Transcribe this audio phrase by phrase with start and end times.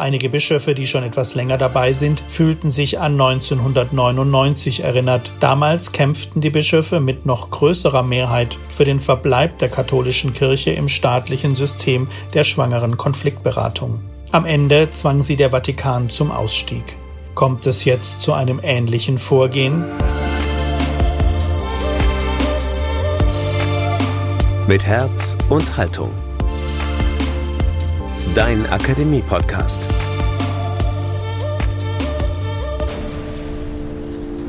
[0.00, 5.30] Einige Bischöfe, die schon etwas länger dabei sind, fühlten sich an 1999 erinnert.
[5.40, 10.88] Damals kämpften die Bischöfe mit noch größerer Mehrheit für den Verbleib der katholischen Kirche im
[10.88, 13.98] staatlichen System der schwangeren Konfliktberatung.
[14.32, 16.84] Am Ende zwang sie der Vatikan zum Ausstieg.
[17.34, 19.84] Kommt es jetzt zu einem ähnlichen Vorgehen?
[24.66, 26.10] Mit Herz und Haltung.
[28.34, 29.82] Dein Akademie-Podcast.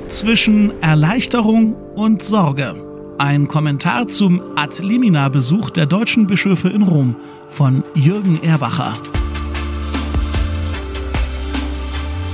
[0.07, 2.75] Zwischen Erleichterung und Sorge.
[3.17, 7.15] Ein Kommentar zum Ad Limina-Besuch der deutschen Bischöfe in Rom
[7.47, 8.93] von Jürgen Erbacher.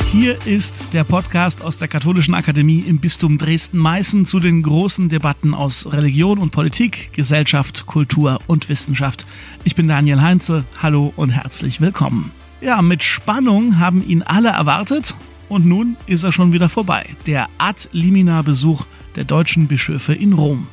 [0.09, 5.53] Hier ist der Podcast aus der Katholischen Akademie im Bistum Dresden-Meißen zu den großen Debatten
[5.53, 9.27] aus Religion und Politik, Gesellschaft, Kultur und Wissenschaft.
[9.65, 10.63] Ich bin Daniel Heinze.
[10.81, 12.31] Hallo und herzlich willkommen.
[12.61, 15.13] Ja, mit Spannung haben ihn alle erwartet
[15.49, 17.05] und nun ist er schon wieder vorbei.
[17.25, 18.85] Der Ad Limina Besuch
[19.17, 20.67] der deutschen Bischöfe in Rom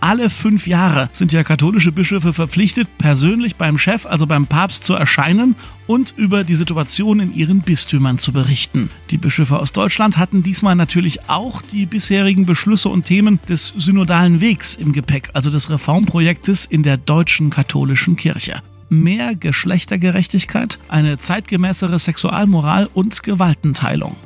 [0.00, 4.94] alle fünf Jahre sind ja katholische Bischöfe verpflichtet, persönlich beim Chef, also beim Papst, zu
[4.94, 5.54] erscheinen
[5.86, 8.90] und über die Situation in ihren Bistümern zu berichten.
[9.10, 14.40] Die Bischöfe aus Deutschland hatten diesmal natürlich auch die bisherigen Beschlüsse und Themen des synodalen
[14.40, 21.98] Wegs im Gepäck, also des Reformprojektes in der deutschen katholischen Kirche mehr Geschlechtergerechtigkeit, eine zeitgemäßere
[21.98, 24.16] Sexualmoral und Gewaltenteilung.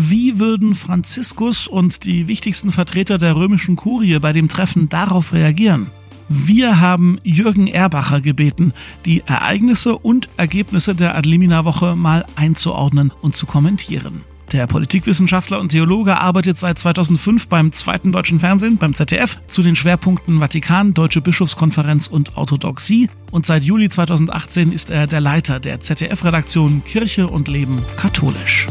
[0.00, 5.88] Wie würden Franziskus und die wichtigsten Vertreter der römischen Kurie bei dem Treffen darauf reagieren?
[6.28, 8.72] Wir haben Jürgen Erbacher gebeten,
[9.04, 14.22] die Ereignisse und Ergebnisse der Adlimina-Woche mal einzuordnen und zu kommentieren.
[14.52, 19.74] Der Politikwissenschaftler und Theologe arbeitet seit 2005 beim zweiten deutschen Fernsehen, beim ZDF, zu den
[19.74, 23.10] Schwerpunkten Vatikan, Deutsche Bischofskonferenz und Orthodoxie.
[23.32, 28.68] Und seit Juli 2018 ist er der Leiter der ZDF-Redaktion Kirche und Leben katholisch.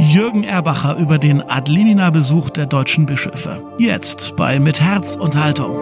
[0.00, 3.60] Jürgen Erbacher über den Adlimina-Besuch der deutschen Bischöfe.
[3.78, 5.76] Jetzt bei Mit Herz und Haltung.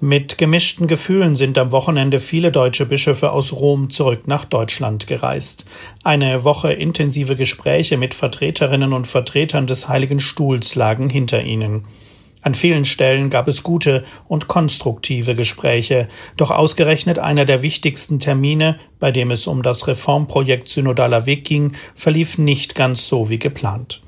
[0.00, 5.64] Mit gemischten Gefühlen sind am Wochenende viele deutsche Bischöfe aus Rom zurück nach Deutschland gereist.
[6.02, 11.86] Eine Woche intensive Gespräche mit Vertreterinnen und Vertretern des Heiligen Stuhls lagen hinter ihnen.
[12.44, 18.78] An vielen Stellen gab es gute und konstruktive Gespräche, doch ausgerechnet einer der wichtigsten Termine,
[19.00, 24.02] bei dem es um das Reformprojekt Synodaler Weg ging, verlief nicht ganz so wie geplant.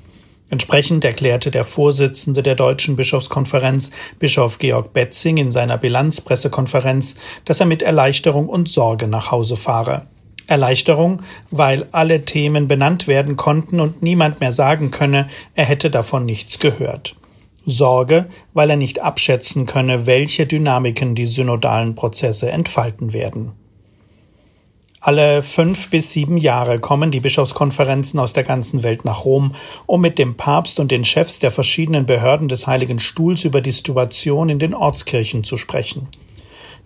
[0.51, 3.89] Entsprechend erklärte der Vorsitzende der Deutschen Bischofskonferenz,
[4.19, 10.05] Bischof Georg Betzing, in seiner Bilanzpressekonferenz, dass er mit Erleichterung und Sorge nach Hause fahre.
[10.45, 16.23] Erleichterung, weil alle Themen benannt werden konnten und niemand mehr sagen könne, er hätte davon
[16.23, 17.15] nichts gehört.
[17.69, 23.51] Sorge, weil er nicht abschätzen könne, welche Dynamiken die synodalen Prozesse entfalten werden.
[25.01, 29.53] Alle fünf bis sieben Jahre kommen die Bischofskonferenzen aus der ganzen Welt nach Rom,
[29.85, 33.71] um mit dem Papst und den Chefs der verschiedenen Behörden des Heiligen Stuhls über die
[33.71, 36.07] Situation in den Ortskirchen zu sprechen.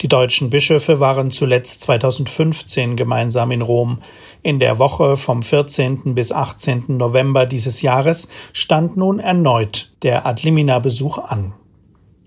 [0.01, 4.01] Die deutschen Bischöfe waren zuletzt 2015 gemeinsam in Rom.
[4.41, 6.16] In der Woche vom 14.
[6.16, 6.85] bis 18.
[6.88, 11.53] November dieses Jahres stand nun erneut der Adlimina-Besuch an.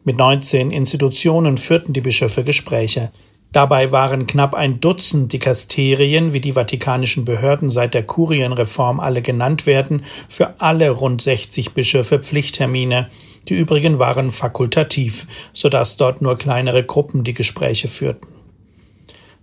[0.05, 3.11] Mit 19 Institutionen führten die Bischöfe Gespräche.
[3.55, 9.65] Dabei waren knapp ein Dutzend Dikasterien, wie die vatikanischen Behörden seit der Kurienreform alle genannt
[9.65, 13.11] werden, für alle rund 60 Bischöfe Pflichttermine.
[13.49, 18.27] Die übrigen waren fakultativ, so dass dort nur kleinere Gruppen die Gespräche führten.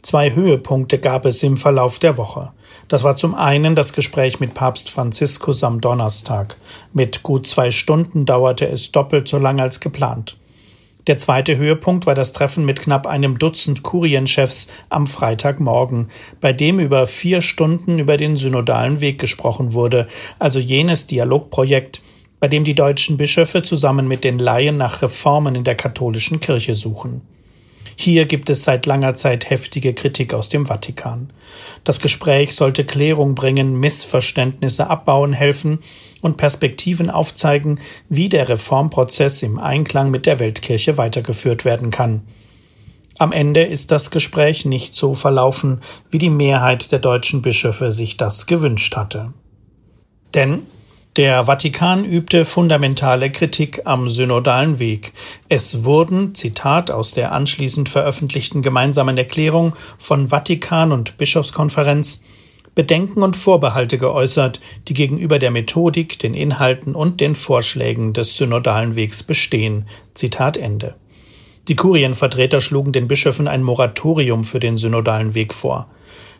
[0.01, 2.51] Zwei Höhepunkte gab es im Verlauf der Woche.
[2.89, 6.57] Das war zum einen das Gespräch mit Papst Franziskus am Donnerstag.
[6.91, 10.35] Mit gut zwei Stunden dauerte es doppelt so lang als geplant.
[11.11, 16.07] Der zweite Höhepunkt war das Treffen mit knapp einem Dutzend Kurienchefs am Freitagmorgen,
[16.39, 20.07] bei dem über vier Stunden über den synodalen Weg gesprochen wurde,
[20.39, 22.01] also jenes Dialogprojekt,
[22.39, 26.75] bei dem die deutschen Bischöfe zusammen mit den Laien nach Reformen in der katholischen Kirche
[26.75, 27.23] suchen.
[27.95, 31.31] Hier gibt es seit langer Zeit heftige Kritik aus dem Vatikan.
[31.83, 35.79] Das Gespräch sollte Klärung bringen, Missverständnisse abbauen helfen
[36.21, 37.79] und Perspektiven aufzeigen,
[38.09, 42.21] wie der Reformprozess im Einklang mit der Weltkirche weitergeführt werden kann.
[43.17, 48.17] Am Ende ist das Gespräch nicht so verlaufen, wie die Mehrheit der deutschen Bischöfe sich
[48.17, 49.33] das gewünscht hatte.
[50.33, 50.63] Denn
[51.17, 55.11] der Vatikan übte fundamentale Kritik am synodalen Weg.
[55.49, 62.23] Es wurden, Zitat aus der anschließend veröffentlichten gemeinsamen Erklärung von Vatikan und Bischofskonferenz,
[62.75, 68.95] Bedenken und Vorbehalte geäußert, die gegenüber der Methodik, den Inhalten und den Vorschlägen des synodalen
[68.95, 69.87] Wegs bestehen.
[70.13, 70.95] Zitat Ende.
[71.67, 75.89] Die Kurienvertreter schlugen den Bischöfen ein Moratorium für den synodalen Weg vor.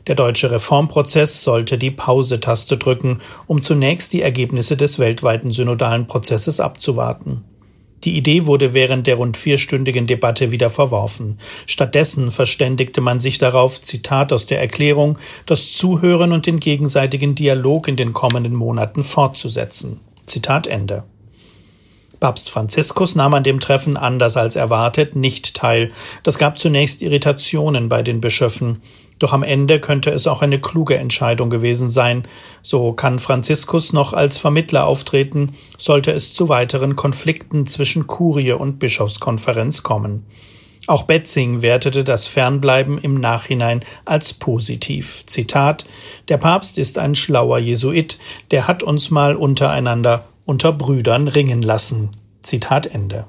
[0.08, 6.60] Der deutsche Reformprozess sollte die Pause-Taste drücken, um zunächst die Ergebnisse des weltweiten synodalen Prozesses
[6.60, 7.44] abzuwarten.
[8.04, 11.38] Die Idee wurde während der rund vierstündigen Debatte wieder verworfen.
[11.68, 17.88] Stattdessen verständigte man sich darauf, Zitat aus der Erklärung, das Zuhören und den gegenseitigen Dialog
[17.88, 20.00] in den kommenden Monaten fortzusetzen.
[20.26, 21.04] Zitat Ende.
[22.20, 25.92] Papst Franziskus nahm an dem Treffen anders als erwartet nicht teil.
[26.24, 28.82] Das gab zunächst Irritationen bei den Bischöfen.
[29.22, 32.24] Doch am Ende könnte es auch eine kluge Entscheidung gewesen sein.
[32.64, 38.80] So kann Franziskus noch als Vermittler auftreten, sollte es zu weiteren Konflikten zwischen Kurie und
[38.80, 40.26] Bischofskonferenz kommen.
[40.88, 45.24] Auch Betzing wertete das Fernbleiben im Nachhinein als positiv.
[45.28, 45.86] Zitat
[46.28, 48.18] Der Papst ist ein schlauer Jesuit,
[48.50, 52.10] der hat uns mal untereinander unter Brüdern ringen lassen.
[52.42, 53.28] Zitat Ende.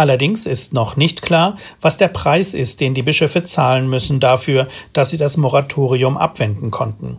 [0.00, 4.66] Allerdings ist noch nicht klar, was der Preis ist, den die Bischöfe zahlen müssen dafür,
[4.94, 7.18] dass sie das Moratorium abwenden konnten.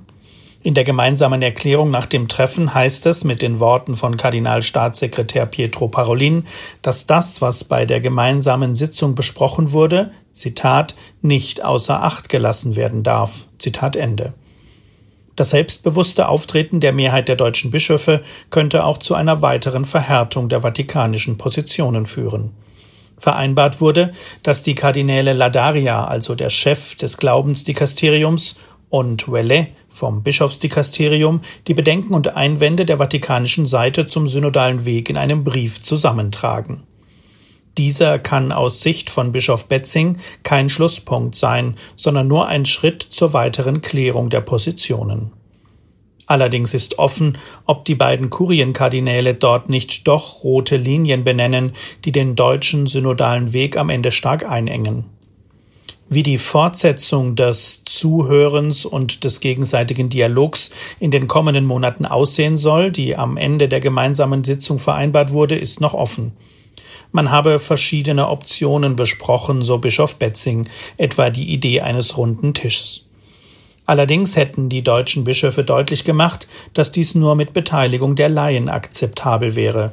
[0.63, 5.89] In der gemeinsamen Erklärung nach dem Treffen heißt es mit den Worten von Kardinalstaatssekretär Pietro
[5.89, 6.47] Parolin,
[6.81, 13.03] dass das, was bei der gemeinsamen Sitzung besprochen wurde, Zitat, nicht außer Acht gelassen werden
[13.03, 13.45] darf.
[13.59, 14.33] Zitat Ende.
[15.35, 20.61] Das selbstbewusste Auftreten der Mehrheit der deutschen Bischöfe könnte auch zu einer weiteren Verhärtung der
[20.61, 22.55] vatikanischen Positionen führen.
[23.21, 24.13] Vereinbart wurde,
[24.43, 28.57] dass die Kardinäle Ladaria, also der Chef des Glaubensdikasteriums,
[28.89, 35.17] und Welle vom Bischofsdikasterium die Bedenken und Einwände der vatikanischen Seite zum synodalen Weg in
[35.17, 36.83] einem Brief zusammentragen.
[37.77, 43.31] Dieser kann aus Sicht von Bischof Betzing kein Schlusspunkt sein, sondern nur ein Schritt zur
[43.31, 45.31] weiteren Klärung der Positionen.
[46.31, 51.73] Allerdings ist offen, ob die beiden Kurienkardinäle dort nicht doch rote Linien benennen,
[52.05, 55.03] die den deutschen synodalen Weg am Ende stark einengen.
[56.07, 62.93] Wie die Fortsetzung des Zuhörens und des gegenseitigen Dialogs in den kommenden Monaten aussehen soll,
[62.93, 66.31] die am Ende der gemeinsamen Sitzung vereinbart wurde, ist noch offen.
[67.11, 73.05] Man habe verschiedene Optionen besprochen, so Bischof Betzing, etwa die Idee eines runden Tischs.
[73.91, 79.57] Allerdings hätten die deutschen Bischöfe deutlich gemacht, dass dies nur mit Beteiligung der Laien akzeptabel
[79.57, 79.91] wäre.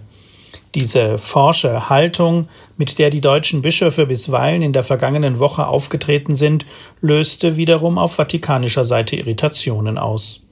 [0.76, 2.46] Diese forsche Haltung,
[2.76, 6.64] mit der die deutschen Bischöfe bisweilen in der vergangenen Woche aufgetreten sind,
[7.00, 10.46] löste wiederum auf vatikanischer Seite Irritationen aus.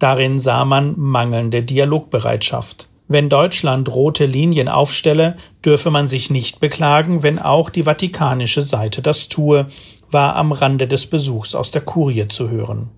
[0.00, 2.88] Darin sah man mangelnde Dialogbereitschaft.
[3.06, 9.00] Wenn Deutschland rote Linien aufstelle, dürfe man sich nicht beklagen, wenn auch die vatikanische Seite
[9.00, 9.66] das tue,
[10.10, 12.90] war am Rande des Besuchs aus der Kurie zu hören.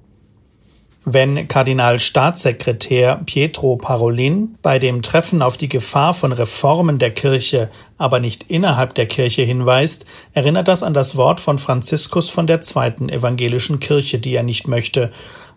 [1.05, 8.21] Wenn Kardinalstaatssekretär Pietro Parolin bei dem Treffen auf die Gefahr von Reformen der Kirche, aber
[8.21, 13.09] nicht innerhalb der Kirche hinweist, erinnert das an das Wort von Franziskus von der zweiten
[13.09, 15.11] evangelischen Kirche, die er nicht möchte,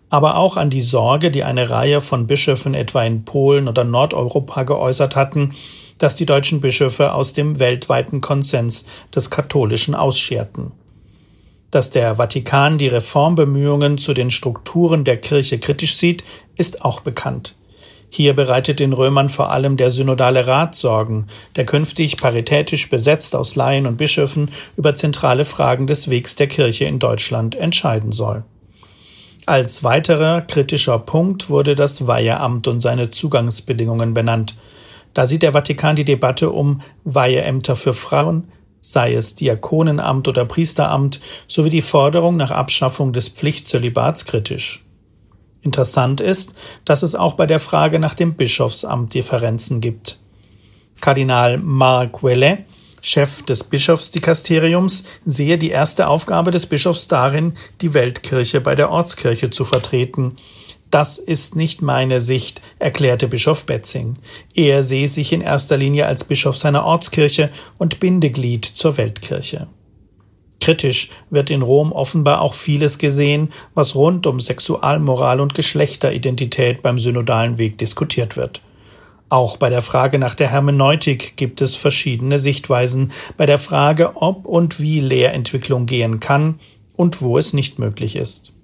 [0.10, 4.64] aber auch an die Sorge, die eine Reihe von Bischöfen etwa in Polen oder Nordeuropa
[4.64, 5.52] geäußert hatten,
[6.00, 10.72] dass die deutschen Bischöfe aus dem weltweiten Konsens des Katholischen ausscherten
[11.76, 16.24] dass der Vatikan die Reformbemühungen zu den Strukturen der Kirche kritisch sieht,
[16.56, 17.56] ist auch bekannt.
[18.10, 21.28] Hier bereitet den Römern vor allem der synodale Rat Sorgen,
[21.58, 26.86] der künftig paritätisch besetzt aus Laien und Bischöfen über zentrale Fragen des Wegs der Kirche
[26.86, 28.46] in Deutschland entscheiden soll.
[29.46, 34.56] Als weiterer kritischer Punkt wurde das Weiheamt und seine Zugangsbedingungen benannt.
[35.14, 38.48] Da sieht der Vatikan die Debatte um Weiheämter für Frauen,
[38.86, 44.86] sei es Diakonenamt oder Priesteramt, sowie die Forderung nach Abschaffung des Pflichtzölibats kritisch.
[45.64, 46.54] Interessant ist,
[46.86, 50.20] dass es auch bei der Frage nach dem Bischofsamt Differenzen gibt.
[51.02, 52.60] Kardinal Marc Ouellet,
[53.02, 59.50] Chef des Bischofsdikasteriums, sehe die erste Aufgabe des Bischofs darin, die Weltkirche bei der Ortskirche
[59.50, 60.36] zu vertreten,
[60.92, 64.16] das ist nicht meine Sicht, erklärte Bischof Betzing.
[64.54, 69.68] Er sehe sich in erster Linie als Bischof seiner Ortskirche und Bindeglied zur Weltkirche.
[70.62, 76.98] Kritisch wird in Rom offenbar auch vieles gesehen, was rund um Sexualmoral und Geschlechteridentität beim
[76.98, 78.62] synodalen Weg diskutiert wird.
[79.30, 84.46] Auch bei der Frage nach der Hermeneutik gibt es verschiedene Sichtweisen, bei der Frage, ob
[84.46, 86.60] und wie Lehrentwicklung gehen kann
[86.96, 88.55] und wo es nicht möglich ist.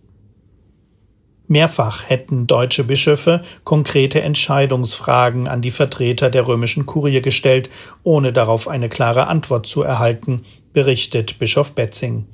[1.52, 7.70] Mehrfach hätten deutsche Bischöfe konkrete Entscheidungsfragen an die Vertreter der römischen Kurie gestellt,
[8.04, 12.26] ohne darauf eine klare Antwort zu erhalten, berichtet Bischof Betzing.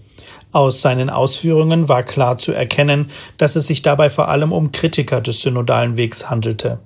[0.52, 5.20] Aus seinen Ausführungen war klar zu erkennen, dass es sich dabei vor allem um Kritiker
[5.20, 6.78] des synodalen Wegs handelte.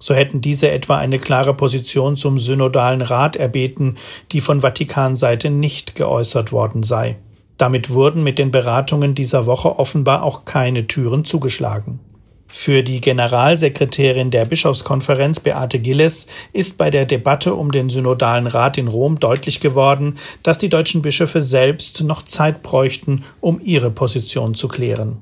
[0.00, 3.96] So hätten diese etwa eine klare Position zum synodalen Rat erbeten,
[4.32, 7.18] die von Vatikanseite nicht geäußert worden sei.
[7.60, 12.00] Damit wurden mit den Beratungen dieser Woche offenbar auch keine Türen zugeschlagen.
[12.48, 18.78] Für die Generalsekretärin der Bischofskonferenz Beate Gilles ist bei der Debatte um den Synodalen Rat
[18.78, 24.54] in Rom deutlich geworden, dass die deutschen Bischöfe selbst noch Zeit bräuchten, um ihre Position
[24.54, 25.18] zu klären.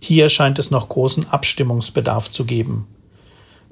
[0.00, 2.86] Hier scheint es noch großen Abstimmungsbedarf zu geben.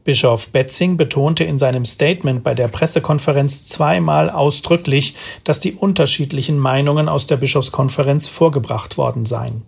[0.04, 7.08] Bischof Betzing betonte in seinem Statement bei der Pressekonferenz zweimal ausdrücklich, dass die unterschiedlichen Meinungen
[7.08, 9.62] aus der Bischofskonferenz vorgebracht worden seien.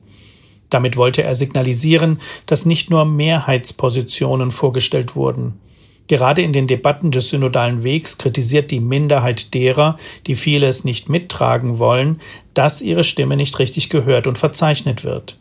[0.71, 5.61] Damit wollte er signalisieren, dass nicht nur Mehrheitspositionen vorgestellt wurden.
[6.09, 11.79] Gerade in den Debatten des synodalen Wegs kritisiert die Minderheit derer, die vieles nicht mittragen
[11.79, 12.21] wollen,
[12.55, 15.39] dass ihre Stimme nicht richtig gehört und verzeichnet wird.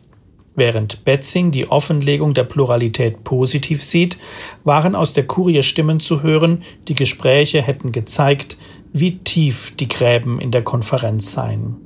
[0.56, 4.18] Während Betzing die Offenlegung der Pluralität positiv sieht,
[4.62, 8.56] waren aus der Kurie Stimmen zu hören, die Gespräche hätten gezeigt,
[8.92, 11.76] wie tief die Gräben in der Konferenz seien.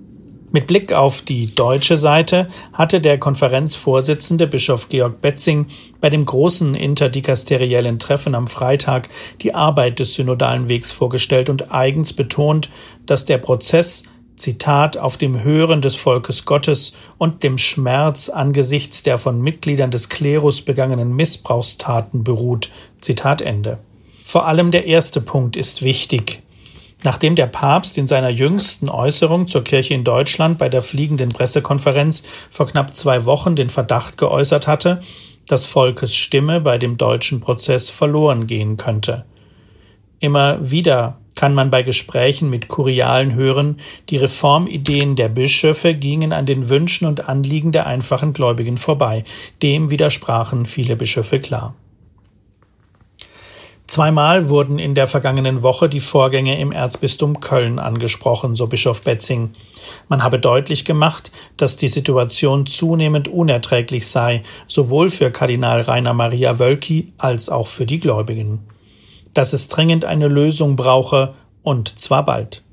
[0.51, 5.67] Mit Blick auf die deutsche Seite hatte der Konferenzvorsitzende Bischof Georg Betzing
[6.01, 9.11] bei dem großen interdikasteriellen Treffen am Freitag
[9.43, 12.71] die Arbeit des synodalen Wegs vorgestellt und eigens betont,
[13.05, 14.05] dass der Prozess
[14.39, 20.09] Zitat auf dem Hören des Volkes Gottes und dem Schmerz angesichts der von Mitgliedern des
[20.09, 22.71] Klerus begangenen Missbrauchstaten beruht.
[23.01, 23.79] Zitat Ende.
[24.25, 26.43] Vor allem der erste Punkt ist wichtig.
[27.05, 32.25] Nachdem der Papst in seiner jüngsten Äußerung zur Kirche in Deutschland bei der fliegenden Pressekonferenz
[32.51, 35.01] vor knapp zwei Wochen den Verdacht geäußert hatte,
[35.47, 39.25] dass Volkes Stimme bei dem deutschen Prozess verloren gehen könnte.
[40.21, 43.79] Immer wieder kann man bei Gesprächen mit Kurialen hören,
[44.11, 49.23] die Reformideen der Bischöfe gingen an den Wünschen und Anliegen der einfachen Gläubigen vorbei.
[49.63, 51.77] Dem widersprachen viele Bischöfe klar.
[53.87, 59.51] Zweimal wurden in der vergangenen Woche die Vorgänge im Erzbistum Köln angesprochen, so Bischof Betzing.
[60.09, 66.59] Man habe deutlich gemacht, dass die Situation zunehmend unerträglich sei, sowohl für Kardinal Rainer Maria
[66.59, 68.59] Wölki als auch für die Gläubigen.
[69.39, 72.65] Dass es dringend eine Lösung brauche, und zwar bald.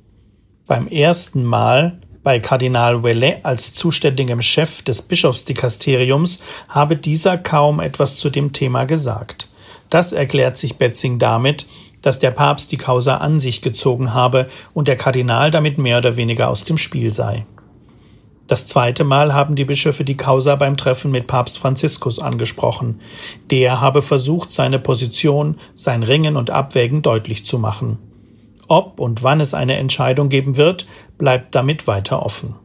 [0.66, 8.16] Beim ersten Mal bei Kardinal Ouellet als zuständigem Chef des Bischofsdikasteriums habe dieser kaum etwas
[8.16, 9.48] zu dem Thema gesagt.
[9.92, 11.68] Das erklärt sich Betzing damit,
[12.02, 16.16] dass der Papst die Causa an sich gezogen habe und der Kardinal damit mehr oder
[16.16, 17.46] weniger aus dem Spiel sei.
[18.48, 23.02] Das zweite Mal haben die Bischöfe die Causa beim Treffen mit Papst Franziskus angesprochen.
[23.50, 27.98] Der habe versucht, seine Position, sein Ringen und Abwägen deutlich zu machen.
[28.68, 30.86] Ob und wann es eine Entscheidung geben wird,
[31.18, 32.56] bleibt damit weiter offen.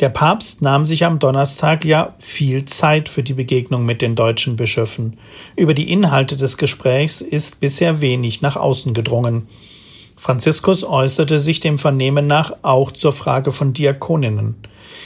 [0.00, 4.56] Der Papst nahm sich am Donnerstag ja viel Zeit für die Begegnung mit den deutschen
[4.56, 5.18] Bischöfen.
[5.54, 9.46] Über die Inhalte des Gesprächs ist bisher wenig nach außen gedrungen.
[10.16, 14.56] Franziskus äußerte sich dem Vernehmen nach auch zur Frage von Diakoninnen.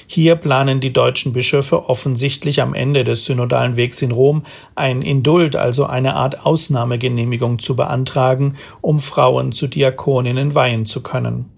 [0.06, 5.56] Hier planen die deutschen Bischöfe offensichtlich am Ende des synodalen Wegs in Rom ein Indult,
[5.56, 11.57] also eine Art Ausnahmegenehmigung zu beantragen, um Frauen zu Diakoninnen weihen zu können.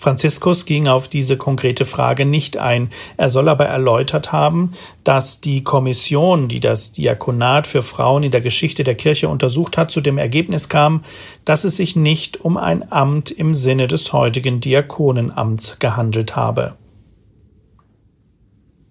[0.00, 2.88] Franziskus ging auf diese konkrete Frage nicht ein.
[3.18, 4.72] Er soll aber erläutert haben,
[5.04, 9.90] dass die Kommission, die das Diakonat für Frauen in der Geschichte der Kirche untersucht hat,
[9.90, 11.04] zu dem Ergebnis kam,
[11.44, 16.76] dass es sich nicht um ein Amt im Sinne des heutigen Diakonenamts gehandelt habe.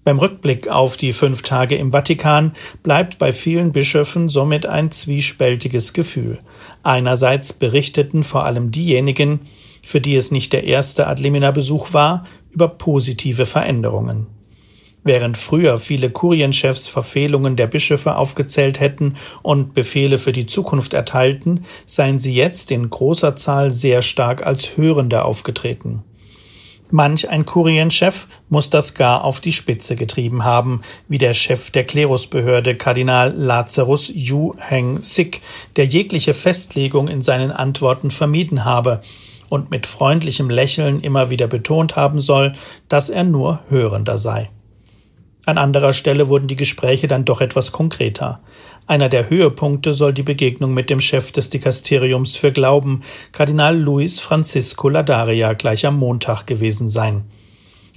[0.03, 5.93] Beim Rückblick auf die fünf Tage im Vatikan bleibt bei vielen Bischöfen somit ein zwiespältiges
[5.93, 6.37] Gefühl.
[6.83, 9.39] Einerseits berichteten vor allem diejenigen,
[9.89, 14.27] für die es nicht der erste Adlimina-Besuch war, über positive Veränderungen.
[15.03, 21.65] Während früher viele Kurienchefs Verfehlungen der Bischöfe aufgezählt hätten und Befehle für die Zukunft erteilten,
[21.87, 26.03] seien sie jetzt in großer Zahl sehr stark als Hörende aufgetreten.
[26.91, 31.83] Manch ein Kurienchef muss das gar auf die Spitze getrieben haben, wie der Chef der
[31.83, 35.41] Klerusbehörde Kardinal Lazarus Yu Heng Sik,
[35.77, 39.01] der jegliche Festlegung in seinen Antworten vermieden habe
[39.49, 42.53] und mit freundlichem Lächeln immer wieder betont haben soll,
[42.87, 44.49] dass er nur Hörender sei.
[45.45, 48.39] An anderer Stelle wurden die Gespräche dann doch etwas konkreter.
[48.85, 53.01] Einer der Höhepunkte soll die Begegnung mit dem Chef des Dikasteriums für Glauben,
[53.31, 57.25] Kardinal Luis Francisco Ladaria, gleich am Montag gewesen sein.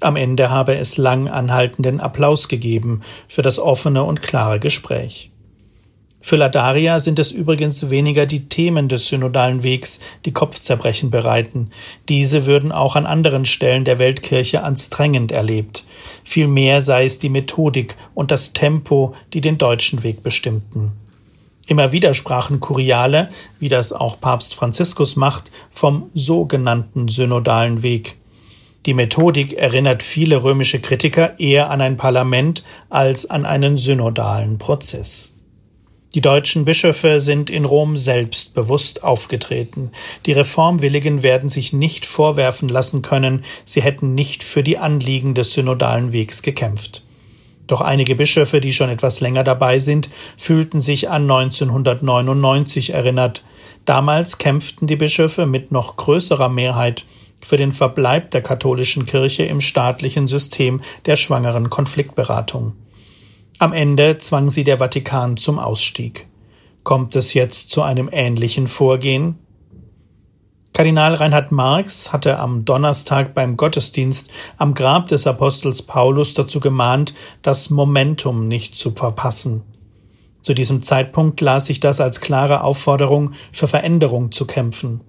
[0.01, 5.32] Am Ende habe es lang anhaltenden Applaus gegeben für das offene und klare Gespräch.
[6.25, 11.71] Für Ladaria sind es übrigens weniger die Themen des synodalen Wegs, die Kopfzerbrechen bereiten.
[12.09, 15.85] Diese würden auch an anderen Stellen der Weltkirche anstrengend erlebt.
[16.23, 20.93] Vielmehr sei es die Methodik und das Tempo, die den deutschen Weg bestimmten.
[21.67, 28.17] Immer wieder sprachen Kuriale, wie das auch Papst Franziskus macht, vom sogenannten synodalen Weg.
[28.87, 35.32] Die Methodik erinnert viele römische Kritiker eher an ein Parlament als an einen synodalen Prozess.
[36.15, 39.93] Die deutschen Bischöfe sind in Rom selbst bewusst aufgetreten.
[40.27, 45.55] Die Reformwilligen werden sich nicht vorwerfen lassen können, sie hätten nicht für die Anliegen des
[45.55, 47.03] synodalen Wegs gekämpft.
[47.67, 53.43] Doch einige Bischöfe, die schon etwas länger dabei sind, fühlten sich an 1999 erinnert.
[53.87, 57.07] Damals kämpften die Bischöfe mit noch größerer Mehrheit
[57.43, 62.75] für den Verbleib der katholischen Kirche im staatlichen System der schwangeren Konfliktberatung.
[63.59, 66.27] Am Ende zwang sie der Vatikan zum Ausstieg.
[66.83, 69.39] Kommt es jetzt zu einem ähnlichen Vorgehen?
[70.73, 77.15] Kardinal Reinhard Marx hatte am Donnerstag beim Gottesdienst am Grab des Apostels Paulus dazu gemahnt,
[77.43, 79.63] das Momentum nicht zu verpassen.
[80.41, 85.03] Zu diesem Zeitpunkt las ich das als klare Aufforderung, für Veränderung zu kämpfen.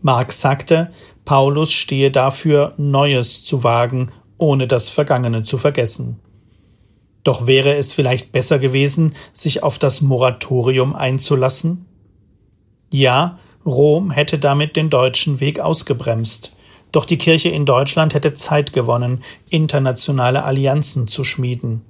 [0.00, 0.90] Marx sagte,
[1.24, 6.18] Paulus stehe dafür, Neues zu wagen, ohne das Vergangene zu vergessen.
[7.24, 11.86] Doch wäre es vielleicht besser gewesen, sich auf das Moratorium einzulassen?
[12.90, 16.56] Ja, Rom hätte damit den deutschen Weg ausgebremst.
[16.90, 21.82] Doch die Kirche in Deutschland hätte Zeit gewonnen, internationale Allianzen zu schmieden.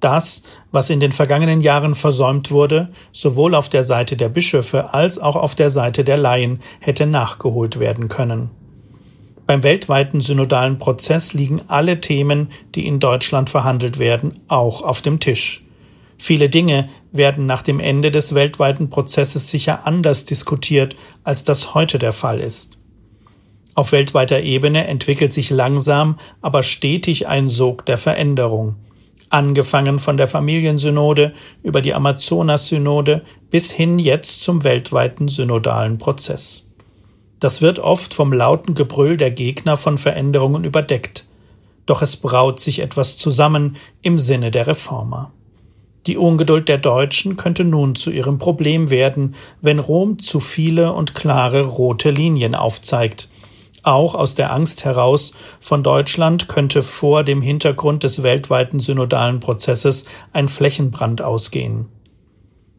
[0.00, 5.18] Das, was in den vergangenen Jahren versäumt wurde, sowohl auf der Seite der Bischöfe als
[5.18, 8.50] auch auf der Seite der Laien, hätte nachgeholt werden können.
[9.48, 15.20] Beim weltweiten synodalen Prozess liegen alle Themen, die in Deutschland verhandelt werden, auch auf dem
[15.20, 15.64] Tisch.
[16.18, 21.98] Viele Dinge werden nach dem Ende des weltweiten Prozesses sicher anders diskutiert, als das heute
[21.98, 22.76] der Fall ist.
[23.74, 28.76] Auf weltweiter Ebene entwickelt sich langsam, aber stetig ein Sog der Veränderung.
[29.30, 36.67] Angefangen von der Familiensynode über die Amazonas-Synode bis hin jetzt zum weltweiten synodalen Prozess.
[37.40, 41.24] Das wird oft vom lauten Gebrüll der Gegner von Veränderungen überdeckt.
[41.86, 45.32] Doch es braut sich etwas zusammen im Sinne der Reformer.
[46.06, 51.14] Die Ungeduld der Deutschen könnte nun zu ihrem Problem werden, wenn Rom zu viele und
[51.14, 53.28] klare rote Linien aufzeigt.
[53.82, 60.06] Auch aus der Angst heraus, von Deutschland könnte vor dem Hintergrund des weltweiten synodalen Prozesses
[60.32, 61.86] ein Flächenbrand ausgehen.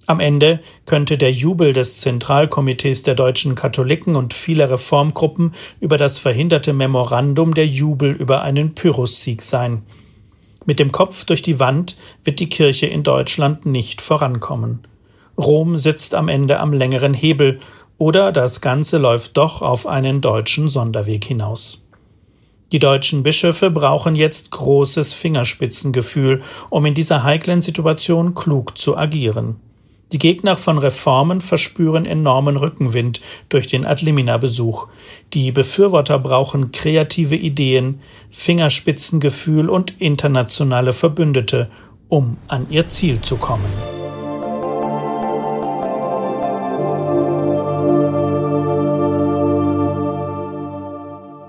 [0.09, 6.17] Am Ende könnte der Jubel des Zentralkomitees der deutschen Katholiken und vieler Reformgruppen über das
[6.17, 9.83] verhinderte Memorandum der Jubel über einen Pyrrhussieg sein.
[10.65, 14.79] Mit dem Kopf durch die Wand wird die Kirche in Deutschland nicht vorankommen.
[15.37, 17.59] Rom sitzt am Ende am längeren Hebel,
[17.99, 21.87] oder das Ganze läuft doch auf einen deutschen Sonderweg hinaus.
[22.71, 26.41] Die deutschen Bischöfe brauchen jetzt großes Fingerspitzengefühl,
[26.71, 29.57] um in dieser heiklen Situation klug zu agieren.
[30.11, 34.87] Die Gegner von Reformen verspüren enormen Rückenwind durch den Adlimina-Besuch.
[35.33, 41.69] Die Befürworter brauchen kreative Ideen, Fingerspitzengefühl und internationale Verbündete,
[42.07, 43.69] um an ihr Ziel zu kommen.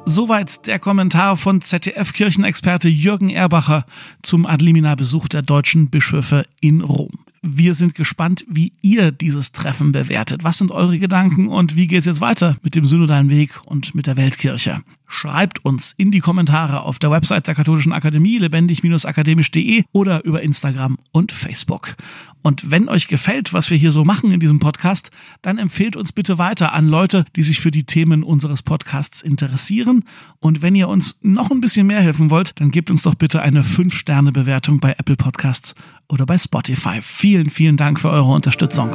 [0.05, 3.87] Soweit der Kommentar von ZDF-Kirchenexperte Jürgen Erbacher
[4.23, 7.13] zum Adlimina-Besuch der deutschen Bischöfe in Rom.
[7.43, 10.45] Wir sind gespannt, wie ihr dieses Treffen bewertet.
[10.45, 13.95] Was sind eure Gedanken und wie geht es jetzt weiter mit dem synodalen Weg und
[13.95, 14.83] mit der Weltkirche?
[15.09, 20.99] Schreibt uns in die Kommentare auf der Website der Katholischen Akademie lebendig-akademisch.de oder über Instagram
[21.13, 21.97] und Facebook.
[22.43, 26.13] Und wenn euch gefällt, was wir hier so machen in diesem Podcast, dann empfehlt uns
[26.13, 30.05] bitte weiter an Leute, die sich für die Themen unseres Podcasts interessieren.
[30.41, 33.41] Und wenn ihr uns noch ein bisschen mehr helfen wollt, dann gebt uns doch bitte
[33.41, 35.75] eine 5-Sterne-Bewertung bei Apple Podcasts
[36.11, 37.01] oder bei Spotify.
[37.01, 38.95] Vielen, vielen Dank für eure Unterstützung.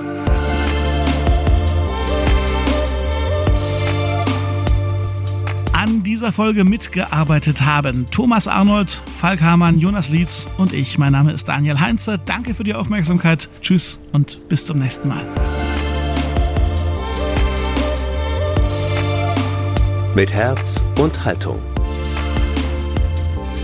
[5.85, 8.07] an dieser Folge mitgearbeitet haben.
[8.09, 10.97] Thomas Arnold, Falk Hamann, Jonas Lietz und ich.
[10.97, 12.17] Mein Name ist Daniel Heinze.
[12.25, 13.49] Danke für die Aufmerksamkeit.
[13.61, 15.23] Tschüss und bis zum nächsten Mal.
[20.15, 21.59] Mit Herz und Haltung.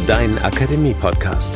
[0.05, 1.55] Dein Akademie-Podcast.